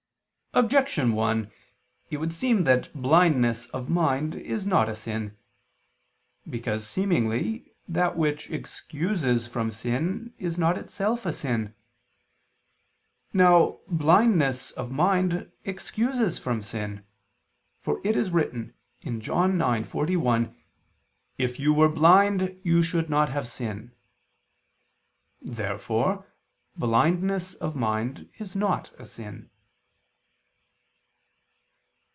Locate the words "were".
21.73-21.87